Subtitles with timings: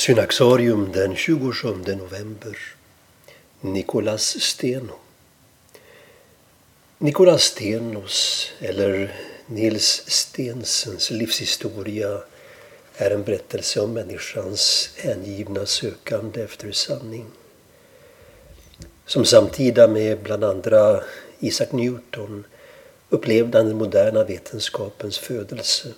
[0.00, 2.56] Synaxarium den 27 november.
[3.60, 4.94] Nicolas Steno.
[6.98, 9.14] Nicolas Stenos, eller
[9.46, 12.22] Nils Stensens livshistoria
[12.96, 17.26] är en berättelse om människans hängivna sökande efter sanning.
[19.06, 21.00] Som samtida med bland andra
[21.38, 22.44] Isaac Newton
[23.08, 25.88] upplevde han den moderna vetenskapens födelse.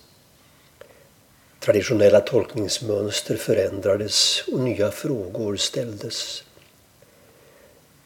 [1.64, 6.44] Traditionella tolkningsmönster förändrades och nya frågor ställdes.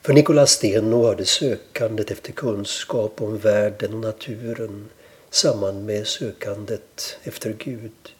[0.02, 4.88] För Nicolas Steno hörde sökandet efter kunskap om världen och naturen
[5.30, 8.14] samman med sökandet efter Gud.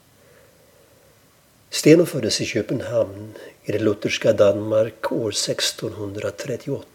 [1.71, 3.35] Steno föddes i Köpenhamn
[3.65, 6.87] i det lutherska Danmark år 1638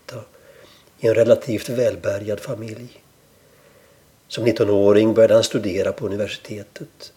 [0.99, 3.03] i en relativt välbärgad familj.
[4.27, 7.13] Som 19-åring började han studera på universitetet.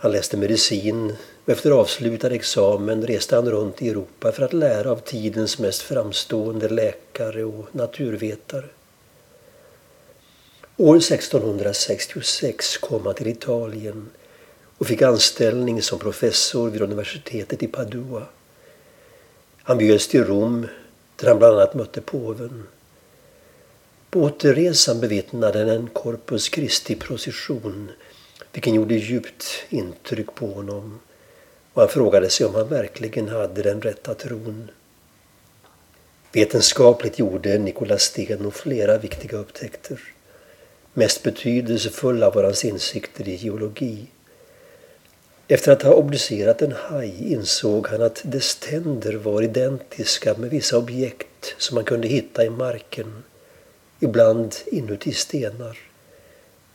[0.00, 4.90] Han läste medicin och efter avslutad examen reste han runt i Europa för att lära
[4.90, 8.64] av tidens mest framstående läkare och naturvetare.
[10.76, 14.10] År 1666 kom han till Italien
[14.78, 18.22] och fick anställning som professor vid universitetet i Padua.
[19.62, 20.66] Han bjöds till Rom
[21.16, 22.66] där han bland annat mötte påven.
[24.10, 27.90] På återresan bevittnade han en Corpus Christi-procession
[28.52, 31.00] vilken gjorde djupt intryck på honom
[31.72, 34.70] och han frågade sig om han verkligen hade den rätta tron.
[36.32, 40.00] Vetenskapligt gjorde Nicolas Steno flera viktiga upptäckter.
[40.94, 44.06] Mest betydelsefulla var hans insikter i geologi.
[45.48, 50.78] Efter att ha obducerat en haj insåg han att dess tänder var identiska med vissa
[50.78, 53.22] objekt som man kunde hitta i marken,
[54.00, 55.78] ibland inuti stenar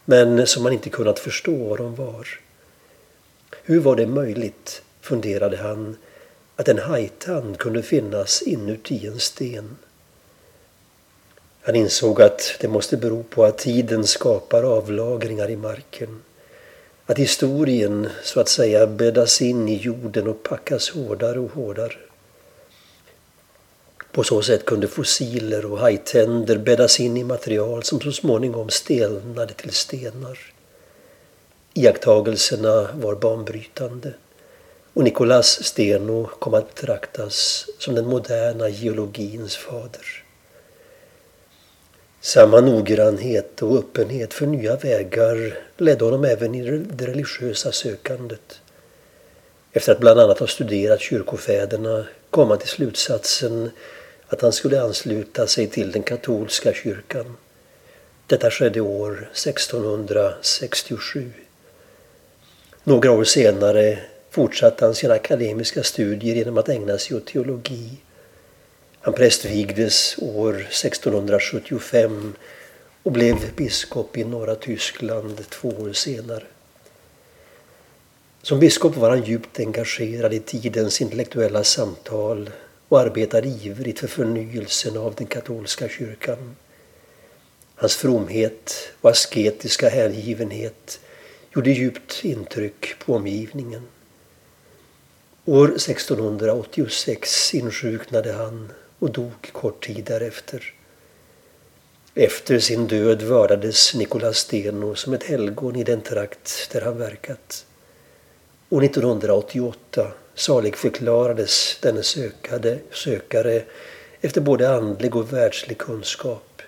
[0.06, 2.28] men som man inte kunnat förstå vad de var.
[3.64, 5.98] Hur var det möjligt, funderade han,
[6.56, 9.78] att en hajtand kunde finnas inuti en sten?
[11.62, 16.22] Han insåg att det måste bero på att tiden skapar avlagringar i marken.
[17.06, 21.98] Att historien så att säga bäddas in i jorden och packas hårdare och hårdare.
[24.14, 29.54] På så sätt kunde fossiler och hajtänder bäddas in i material som så småningom stelnade
[29.54, 30.40] till stenar.
[31.74, 34.14] Iakttagelserna var banbrytande
[34.94, 40.24] och Nicolas Steno kom att betraktas som den moderna geologins fader.
[42.22, 48.62] Samma noggrannhet och öppenhet för nya vägar ledde honom även i det religiösa sökandet.
[49.72, 53.72] Efter att bland annat ha studerat kyrkofäderna kom han till slutsatsen
[54.33, 57.38] att han skulle ansluta sig till den katolska kyrkan.
[58.27, 61.32] Detta skedde år 1667.
[62.83, 63.99] Några år senare
[64.30, 67.89] fortsatte han sina akademiska studier genom att ägna sig åt teologi.
[69.02, 72.33] Han prästvigdes år 1675
[73.04, 76.44] och blev biskop i norra Tyskland två år senare.
[78.42, 82.50] Som biskop var han djupt engagerad i tidens intellektuella samtal
[82.93, 86.55] och arbetade ivrigt för förnyelsen av den katolska kyrkan.
[87.76, 90.99] Hans fromhet och asketiska hängivenhet
[91.55, 93.82] gjorde djupt intryck på omgivningen.
[95.45, 100.73] År 1686 insjuknade han och dog kort tid därefter.
[102.15, 107.65] Efter sin död vördades Nicolas Steno som ett helgon i den trakt där han verkat.
[108.70, 113.64] År 1988 saligförklarades denne sökade, sökare
[114.21, 116.61] efter både andlig och världslig kunskap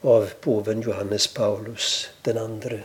[0.00, 2.80] av påven Johannes Paulus den andre.